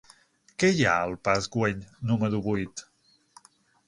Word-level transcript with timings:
Què 0.61 0.69
hi 0.77 0.85
ha 0.85 0.93
al 1.01 1.11
parc 1.27 1.49
Güell 1.55 1.83
número 2.13 2.39
vuit? 2.47 2.85